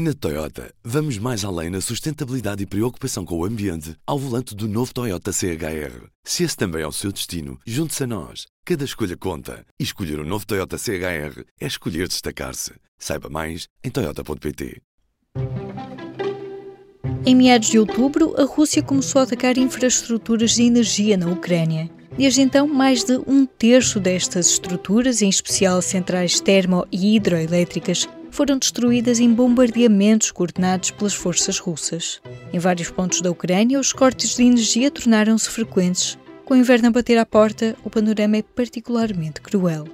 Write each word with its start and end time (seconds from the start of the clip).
Na 0.00 0.14
Toyota, 0.14 0.72
vamos 0.84 1.18
mais 1.18 1.44
além 1.44 1.70
na 1.70 1.80
sustentabilidade 1.80 2.62
e 2.62 2.66
preocupação 2.66 3.24
com 3.24 3.36
o 3.36 3.44
ambiente 3.44 3.96
ao 4.06 4.16
volante 4.16 4.54
do 4.54 4.68
novo 4.68 4.94
Toyota 4.94 5.32
CHR. 5.32 6.06
Se 6.22 6.44
esse 6.44 6.56
também 6.56 6.82
é 6.82 6.86
o 6.86 6.92
seu 6.92 7.10
destino, 7.10 7.58
junte-se 7.66 8.04
a 8.04 8.06
nós. 8.06 8.46
Cada 8.64 8.84
escolha 8.84 9.16
conta. 9.16 9.66
E 9.76 9.82
escolher 9.82 10.20
o 10.20 10.22
um 10.22 10.24
novo 10.24 10.46
Toyota 10.46 10.78
CHR 10.78 11.42
é 11.60 11.66
escolher 11.66 12.06
destacar-se. 12.06 12.74
Saiba 12.96 13.28
mais 13.28 13.66
em 13.82 13.90
Toyota.pt. 13.90 14.80
Em 17.26 17.34
meados 17.34 17.68
de 17.68 17.80
outubro, 17.80 18.40
a 18.40 18.44
Rússia 18.44 18.84
começou 18.84 19.22
a 19.22 19.24
atacar 19.24 19.58
infraestruturas 19.58 20.52
de 20.52 20.62
energia 20.62 21.16
na 21.16 21.26
Ucrânia. 21.26 21.90
Desde 22.16 22.40
então, 22.40 22.68
mais 22.68 23.02
de 23.02 23.16
um 23.26 23.44
terço 23.44 23.98
destas 23.98 24.46
estruturas, 24.46 25.22
em 25.22 25.28
especial 25.28 25.82
centrais 25.82 26.38
termo 26.38 26.86
e 26.92 27.16
hidroelétricas, 27.16 28.08
foram 28.30 28.58
destruídas 28.58 29.20
em 29.20 29.32
bombardeamentos 29.32 30.30
coordenados 30.30 30.90
pelas 30.90 31.14
forças 31.14 31.58
russas. 31.58 32.20
Em 32.52 32.58
vários 32.58 32.90
pontos 32.90 33.20
da 33.20 33.30
Ucrânia, 33.30 33.78
os 33.78 33.92
cortes 33.92 34.36
de 34.36 34.42
energia 34.42 34.90
tornaram-se 34.90 35.48
frequentes. 35.48 36.18
Com 36.44 36.54
o 36.54 36.56
inverno 36.56 36.88
a 36.88 36.90
bater 36.90 37.18
à 37.18 37.26
porta, 37.26 37.76
o 37.84 37.90
panorama 37.90 38.36
é 38.36 38.42
particularmente 38.42 39.40
cruel. 39.40 39.86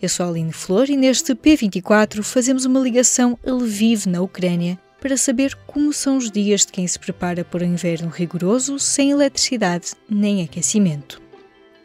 Eu 0.00 0.08
sou 0.08 0.26
a 0.26 0.28
Aline 0.28 0.52
Flor 0.52 0.90
e 0.90 0.96
neste 0.96 1.34
P24 1.34 2.22
fazemos 2.22 2.64
uma 2.64 2.80
ligação 2.80 3.38
a 3.46 3.50
Lviv, 3.52 4.06
na 4.06 4.20
Ucrânia, 4.20 4.78
para 5.00 5.16
saber 5.16 5.56
como 5.66 5.92
são 5.92 6.16
os 6.16 6.30
dias 6.30 6.66
de 6.66 6.72
quem 6.72 6.86
se 6.86 6.98
prepara 6.98 7.44
para 7.44 7.64
um 7.64 7.72
inverno 7.72 8.08
rigoroso, 8.08 8.78
sem 8.78 9.10
eletricidade 9.10 9.92
nem 10.08 10.42
aquecimento. 10.42 11.22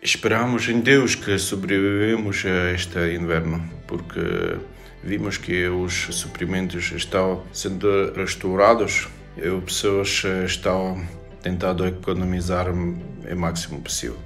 Esperamos 0.02 0.68
em 0.70 0.80
Deus 0.80 1.16
que 1.16 1.38
sobrevivemos 1.38 2.44
a 2.46 2.72
este 2.72 3.00
inverno, 3.16 3.68
porque 3.88 4.58
Vimos 5.04 5.38
que 5.38 5.68
os 5.68 6.08
suprimentos 6.12 6.92
estão 6.92 7.44
sendo 7.54 8.12
restaurados 8.14 9.08
e 9.38 9.48
as 9.48 9.64
pessoas 9.64 10.24
estão 10.46 11.06
tentando 11.42 11.86
economizar 11.86 12.68
o 12.70 13.36
máximo 13.36 13.82
possível. 13.82 14.18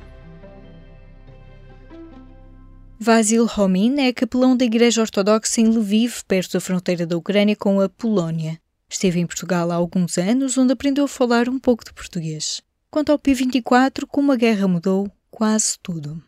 Vasil 2.98 3.48
Homin 3.58 4.00
é 4.00 4.14
capelão 4.14 4.56
da 4.56 4.64
Igreja 4.64 5.02
Ortodoxa 5.02 5.60
em 5.60 5.66
Lviv, 5.66 6.24
perto 6.28 6.54
da 6.54 6.60
fronteira 6.60 7.06
da 7.06 7.18
Ucrânia 7.18 7.56
com 7.56 7.82
a 7.82 7.90
Polónia. 7.90 8.60
Esteve 8.88 9.20
em 9.20 9.26
Portugal 9.26 9.72
há 9.72 9.76
alguns 9.76 10.18
anos, 10.18 10.58
onde 10.58 10.74
aprendeu 10.74 11.06
a 11.06 11.08
falar 11.08 11.50
um 11.50 11.58
pouco 11.58 11.84
de 11.84 11.94
português. 11.94 12.62
Quanto 12.92 13.12
ao 13.12 13.18
P24, 13.18 14.06
como 14.08 14.32
a 14.32 14.36
guerra 14.36 14.68
mudou 14.68 15.10
quase 15.32 15.80
tudo. 15.82 16.22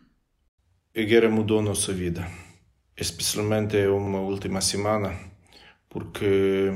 A 0.95 1.01
guerra 1.01 1.29
mudou 1.29 1.59
a 1.59 1.61
nossa 1.61 1.93
vida 1.93 2.27
especialmente 2.95 3.87
uma 3.87 4.19
última 4.19 4.61
semana, 4.61 5.17
porque 5.89 6.71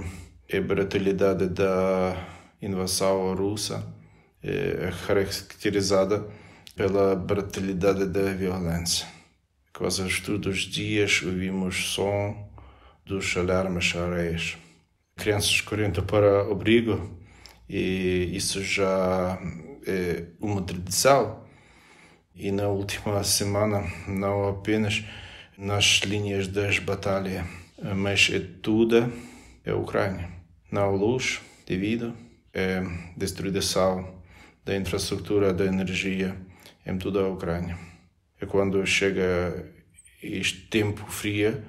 a 0.52 0.62
brutalidade 0.62 1.50
da 1.50 2.16
invasão 2.62 3.36
russa 3.36 3.86
é 4.42 4.92
caracterizada 5.06 6.28
pela 6.76 7.16
brutalidade 7.16 8.06
da 8.06 8.34
violência. 8.34 9.08
Quase 9.74 10.22
todos 10.22 10.58
os 10.58 10.62
dias 10.64 11.22
ouvimos 11.24 11.94
som 11.94 12.50
dos 13.06 13.36
alarmes 13.38 13.96
areias. 13.96 14.58
Crianças 15.16 15.62
correndo 15.62 16.04
para 16.04 16.48
o 16.48 16.52
abrigo 16.52 17.20
e 17.70 18.30
isso 18.36 18.64
já 18.64 19.40
é 19.86 20.28
uma 20.40 20.62
tradição. 20.62 21.44
E 22.36 22.52
na 22.52 22.68
última 22.68 23.24
semana, 23.24 23.84
não 24.08 24.48
apenas 24.50 25.04
nas 25.58 26.02
linhas 26.06 26.48
das 26.48 26.80
batalhas, 26.80 27.46
mas 27.96 28.30
é 28.32 28.40
tudo 28.62 29.12
é 29.66 29.72
a 29.72 29.76
Ucrânia. 29.76 30.30
Não 30.72 30.82
há 30.84 30.90
luz 30.90 31.42
devido 31.66 32.14
à 32.54 33.18
destruição 33.18 34.16
da 34.64 34.76
infraestrutura 34.76 35.54
da 35.54 35.66
energia 35.66 36.38
em 36.86 36.98
toda 36.98 37.20
a 37.20 37.28
Ucrânia. 37.28 37.78
E 38.42 38.46
quando 38.46 38.86
chega 38.86 39.66
este 40.22 40.68
tempo 40.68 41.06
frio, 41.10 41.62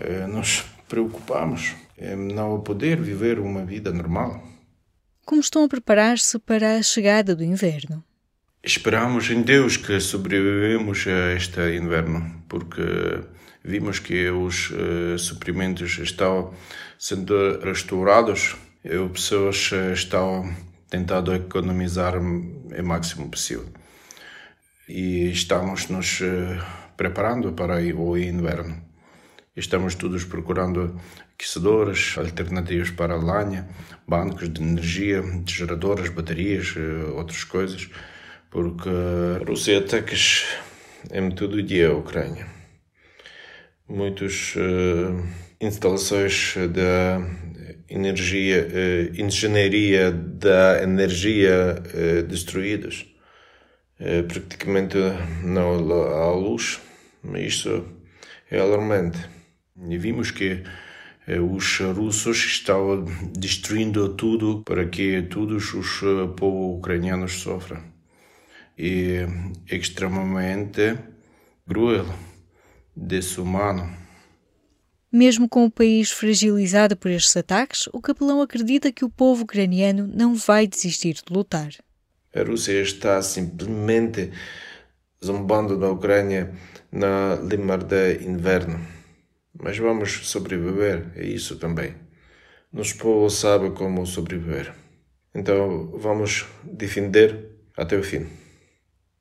eh, 0.00 0.26
nos 0.26 0.64
preocupamos 0.88 1.74
em 1.98 2.16
não 2.16 2.60
poder 2.60 3.00
viver 3.00 3.38
uma 3.38 3.64
vida 3.64 3.92
normal. 3.92 4.42
Como 5.24 5.40
estão 5.40 5.64
a 5.64 5.68
preparar-se 5.68 6.38
para 6.38 6.76
a 6.76 6.82
chegada 6.82 7.34
do 7.34 7.44
inverno? 7.44 8.02
Esperamos 8.62 9.30
em 9.30 9.42
Deus 9.42 9.76
que 9.76 10.00
sobrevivemos 10.00 11.06
a 11.06 11.34
este 11.34 11.76
inverno, 11.76 12.42
porque 12.48 12.82
vimos 13.66 13.98
que 13.98 14.30
os 14.30 14.70
uh, 14.70 15.18
suprimentos 15.18 15.98
estão 15.98 16.54
sendo 16.98 17.58
restaurados 17.60 18.56
e 18.84 18.94
as 18.94 19.10
pessoas 19.10 19.70
eh, 19.72 19.92
estão 19.92 20.54
tentando 20.88 21.34
economizar 21.34 22.16
o 22.16 22.82
máximo 22.84 23.28
possível. 23.28 23.66
E 24.88 25.30
estamos 25.32 25.88
nos 25.88 26.20
uh, 26.20 26.62
preparando 26.96 27.52
para 27.52 27.76
o 27.76 28.16
inverno. 28.16 28.80
Estamos 29.56 29.96
todos 29.96 30.24
procurando 30.24 30.98
aquecedores, 31.34 32.16
alternativas 32.16 32.90
para 32.90 33.14
a 33.14 33.66
bancos 34.06 34.48
de 34.52 34.62
energia, 34.62 35.22
geradores, 35.44 36.08
baterias, 36.10 36.74
outras 37.16 37.42
coisas 37.42 37.90
porque 38.50 38.88
a 38.88 39.44
Rússia 39.44 39.78
ataques 39.78 40.46
em 41.12 41.30
todo 41.30 41.56
o 41.56 41.62
dia 41.62 41.88
a 41.88 41.94
Ucrânia. 41.94 42.55
Muitas 43.88 44.54
uh, 44.56 45.24
instalações 45.60 46.54
da 46.72 47.20
energia, 47.88 48.66
uh, 48.66 49.20
engenharia 49.20 50.10
da 50.10 50.82
energia 50.82 51.82
uh, 51.94 52.22
destruídas. 52.24 53.06
Praticamente 54.28 54.98
não 55.42 55.72
há 55.72 56.30
luz, 56.32 56.82
mas 57.22 57.44
isso 57.44 57.82
é 58.50 58.58
alarmante. 58.58 59.18
E 59.88 59.96
vimos 59.96 60.30
que 60.30 60.62
os 61.50 61.78
russos 61.78 62.44
estão 62.44 63.06
destruindo 63.32 64.10
tudo 64.10 64.62
para 64.64 64.84
que 64.84 65.22
todos 65.22 65.72
os 65.72 66.00
povos 66.36 66.78
ucranianos 66.78 67.40
sofram 67.40 67.82
e 68.78 69.26
extremamente 69.70 70.98
cruel, 71.66 72.06
desumano. 72.96 73.94
Mesmo 75.12 75.48
com 75.48 75.64
o 75.64 75.70
país 75.70 76.10
fragilizado 76.10 76.96
por 76.96 77.10
estes 77.10 77.36
ataques, 77.36 77.88
o 77.92 78.00
capelão 78.00 78.40
acredita 78.40 78.90
que 78.90 79.04
o 79.04 79.10
povo 79.10 79.44
ucraniano 79.44 80.06
não 80.06 80.34
vai 80.34 80.66
desistir 80.66 81.14
de 81.14 81.32
lutar. 81.32 81.70
A 82.34 82.42
Rússia 82.42 82.80
está 82.82 83.22
simplesmente 83.22 84.30
zombando 85.24 85.78
da 85.78 85.90
Ucrânia 85.90 86.52
na 86.90 87.36
limar 87.36 87.82
de 87.82 88.24
inverno. 88.24 88.80
Mas 89.58 89.78
vamos 89.78 90.28
sobreviver, 90.28 91.12
é 91.16 91.24
isso 91.24 91.56
também. 91.56 91.94
Nosso 92.72 92.98
povo 92.98 93.30
sabe 93.30 93.70
como 93.70 94.04
sobreviver. 94.06 94.74
Então 95.34 95.92
vamos 95.98 96.46
defender 96.62 97.52
até 97.76 97.96
o 97.96 98.02
fim. 98.02 98.26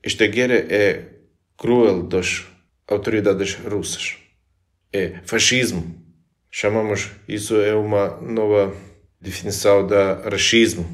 Esta 0.03 0.27
guerra 0.27 0.55
é 0.55 1.09
cruel 1.57 2.03
das 2.03 2.45
autoridades 2.87 3.55
russas. 3.55 4.17
É 4.91 5.19
fascismo. 5.23 6.03
Chamamos 6.49 7.09
isso 7.27 7.55
é 7.55 7.75
uma 7.75 8.21
nova 8.21 8.75
definição 9.19 9.85
da 9.85 10.29
racismo. 10.29 10.85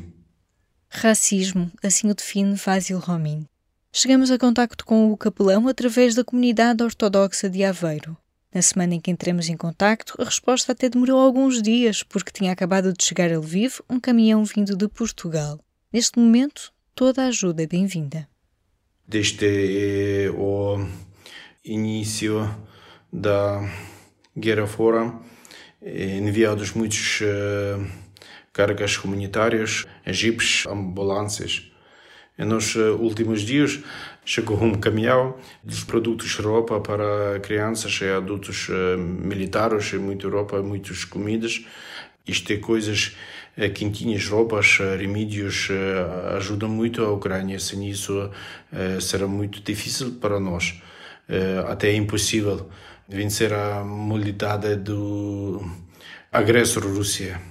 Racismo, 0.90 1.72
assim 1.84 2.10
o 2.10 2.16
define 2.16 2.56
Vasil 2.56 3.00
Romin. 3.00 3.46
Chegamos 3.94 4.32
a 4.32 4.38
contacto 4.38 4.86
com 4.86 5.12
o 5.12 5.18
capelão 5.18 5.68
através 5.68 6.16
da 6.16 6.24
comunidade 6.24 6.84
ortodoxa 6.84 7.50
de 7.50 7.64
Aveiro. 7.64 8.18
Na 8.54 8.62
semana 8.62 8.96
em 8.96 9.00
que 9.00 9.12
entramos 9.12 9.48
em 9.50 9.56
contacto, 9.56 10.16
a 10.20 10.26
resposta 10.26 10.72
até 10.72 10.90
demorou 10.90 11.20
alguns 11.20 11.62
dias, 11.62 12.04
porque 12.04 12.32
tinha 12.32 12.52
acabado 12.52 12.92
de 12.92 13.04
chegar 13.04 13.32
a 13.32 13.38
Lviv 13.38 13.80
um 13.90 14.00
caminhão 14.00 14.44
vindo 14.44 14.76
de 14.76 14.88
Portugal. 14.88 15.60
Neste 15.94 16.20
momento, 16.20 16.74
toda 16.94 17.24
a 17.24 17.28
ajuda 17.28 17.64
é 17.64 17.68
bem-vinda 17.68 18.28
desde 19.12 20.32
o 20.38 20.78
início 21.64 22.50
da 23.12 23.62
guerra 24.38 24.68
fora, 24.68 25.14
enviados 25.82 26.74
muitos 26.74 27.22
uh, 27.22 27.86
cargas 28.54 28.98
humanitárias, 28.98 29.86
jipes, 30.08 30.66
ambulâncias. 30.68 31.72
Nos 32.38 32.76
últimos 32.76 33.42
dias 33.42 33.80
chegou 34.26 34.64
um 34.64 34.74
caminhão 34.74 35.36
de 35.64 35.86
produtos 35.86 36.30
de 36.30 36.42
roupa 36.42 36.80
para 36.80 37.40
crianças 37.40 38.00
e 38.02 38.06
adultos 38.06 38.68
militares, 38.98 39.94
muita 39.94 40.28
roupa, 40.28 40.62
muitas 40.64 41.04
comidas. 41.04 41.64
Isto 42.26 42.54
é 42.54 42.58
coisas 42.58 43.16
eh, 43.58 43.70
quentinhas, 43.70 44.28
roupas, 44.28 44.78
eh, 44.80 44.96
remédios 44.96 45.68
eh, 45.70 46.36
ajudam 46.38 46.70
muito 46.70 47.04
a 47.04 47.12
Ucrânia. 47.12 47.60
Sem 47.60 47.90
isso 47.90 48.30
será 49.02 49.28
muito 49.28 49.62
difícil 49.62 50.14
para 50.22 50.40
nós, 50.40 50.82
até 51.68 51.94
impossível 51.94 52.70
vencer 53.08 53.54
a 53.54 53.84
mobilidade 53.84 54.76
do 54.76 55.62
agressor 56.32 56.84
Rússia. 56.84 57.42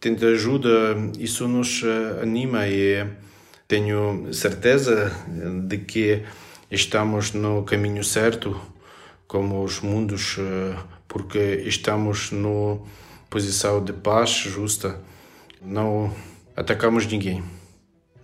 tenta 0.00 0.26
ajuda, 0.26 0.96
isso 1.18 1.46
nos 1.46 1.82
anima 2.20 2.66
e 2.66 3.06
tenho 3.68 4.32
certeza 4.32 5.12
de 5.66 5.78
que 5.78 6.22
estamos 6.70 7.32
no 7.32 7.62
caminho 7.64 8.02
certo 8.02 8.60
como 9.26 9.62
os 9.62 9.80
mundos 9.80 10.38
porque 11.06 11.62
estamos 11.66 12.32
no 12.32 12.86
posição 13.28 13.84
de 13.84 13.92
paz 13.92 14.30
justa. 14.30 14.98
Não 15.60 16.14
atacamos 16.56 17.06
ninguém. 17.06 17.42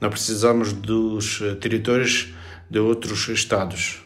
Não 0.00 0.10
precisamos 0.10 0.72
dos 0.72 1.40
territórios 1.60 2.34
de 2.70 2.78
outros 2.78 3.28
estados. 3.28 4.02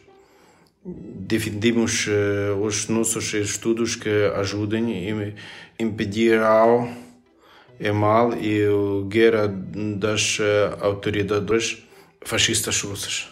Defendemos 0.85 2.07
uh, 2.09 2.57
os 2.61 2.89
nossos 2.89 3.33
estudos 3.35 3.95
que 3.95 4.09
ajudem 4.35 5.13
a 5.79 5.83
impedir 5.83 6.41
o 6.41 7.95
mal 7.95 8.35
e 8.37 8.65
a 8.65 9.09
guerra 9.09 9.49
das 9.97 10.39
uh, 10.41 10.43
autoridades 10.81 11.85
fascistas 12.25 12.81
russas. 12.83 13.29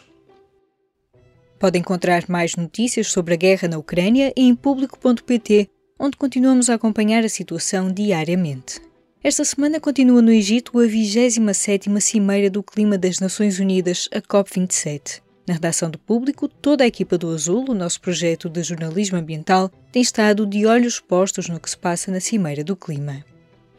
Pode 1.59 1.79
encontrar 1.79 2.25
mais 2.29 2.57
notícias 2.57 3.09
sobre 3.09 3.35
a 3.35 3.37
guerra 3.37 3.69
na 3.69 3.79
Ucrânia 3.79 4.33
em 4.37 4.55
público.pt, 4.55 5.69
onde 5.99 6.17
continuamos 6.17 6.71
a 6.71 6.75
acompanhar 6.75 7.25
a 7.25 7.29
situação 7.29 7.93
diariamente. 7.93 8.81
Esta 9.23 9.45
semana 9.45 9.79
continua 9.79 10.23
no 10.23 10.31
Egito 10.31 10.79
a 10.79 10.85
27ª 10.85 12.01
Cimeira 12.01 12.49
do 12.49 12.63
Clima 12.63 12.97
das 12.97 13.21
Nações 13.21 13.59
Unidas, 13.59 14.09
a 14.11 14.23
COP27. 14.23 15.21
Na 15.51 15.55
redação 15.55 15.91
do 15.91 15.99
Público, 15.99 16.47
toda 16.47 16.85
a 16.85 16.87
equipa 16.87 17.19
do 17.19 17.29
Azul, 17.29 17.65
o 17.69 17.75
nosso 17.75 18.01
projeto 18.01 18.49
de 18.49 18.63
jornalismo 18.63 19.19
ambiental, 19.19 19.69
tem 19.91 20.01
estado 20.01 20.47
de 20.47 20.65
olhos 20.65 21.01
postos 21.01 21.49
no 21.49 21.59
que 21.59 21.69
se 21.69 21.77
passa 21.77 22.13
na 22.13 22.21
Cimeira 22.21 22.63
do 22.63 22.77
Clima. 22.77 23.25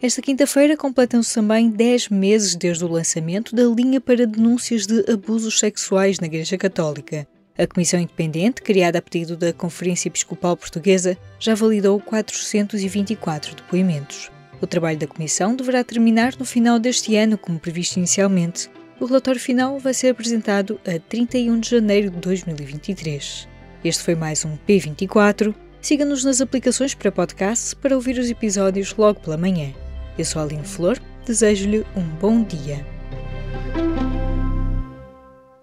Esta 0.02 0.22
quinta-feira 0.22 0.76
completam-se 0.76 1.34
também 1.34 1.70
10 1.70 2.10
meses 2.10 2.56
desde 2.58 2.84
o 2.84 2.90
lançamento 2.90 3.56
da 3.56 3.64
linha 3.64 4.02
para 4.02 4.28
denúncias 4.28 4.86
de 4.86 5.10
abusos 5.10 5.60
sexuais 5.60 6.20
na 6.20 6.28
Igreja 6.28 6.58
Católica, 6.58 7.26
a 7.58 7.66
Comissão 7.66 8.02
Independente, 8.02 8.62
criada 8.62 9.00
a 9.00 9.02
pedido 9.02 9.38
da 9.38 9.54
Conferência 9.54 10.10
Episcopal 10.10 10.58
Portuguesa, 10.58 11.18
já 11.40 11.56
validou 11.56 12.02
424 12.02 13.56
depoimentos. 13.56 14.30
O 14.60 14.68
trabalho 14.68 15.00
da 15.00 15.08
Comissão 15.08 15.56
deverá 15.56 15.86
terminar 15.86 16.36
no 16.38 16.44
final 16.44 16.78
deste 16.78 17.16
ano, 17.16 17.38
como 17.38 17.58
previsto 17.58 17.96
inicialmente. 17.96 18.70
O 19.02 19.06
relatório 19.06 19.42
final 19.42 19.80
vai 19.80 19.96
ser 19.96 20.10
apresentado 20.10 20.80
a 20.86 21.00
31 21.00 21.60
de 21.60 21.72
janeiro 21.72 22.12
de 22.12 22.18
2023. 22.18 23.48
Este 23.84 24.04
foi 24.04 24.14
mais 24.14 24.46
um 24.46 24.56
P24. 24.56 25.56
Siga-nos 25.82 26.24
nas 26.24 26.40
aplicações 26.40 26.94
para 26.94 27.12
podcast 27.12 27.76
para 27.78 27.96
ouvir 27.96 28.20
os 28.20 28.30
episódios 28.30 28.96
logo 28.96 29.20
pela 29.20 29.38
manhã. 29.38 29.74
Eu 30.20 30.24
sou 30.24 30.40
a 30.40 30.46
Aline 30.46 30.64
Flor, 30.64 31.00
desejo-lhe 31.26 31.84
um 31.96 32.04
bom 32.20 32.44
dia. 32.44 32.86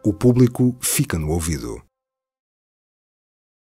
O 0.05 0.13
público 0.13 0.77
fica 0.81 1.17
no 1.17 1.31
ouvido. 1.31 1.88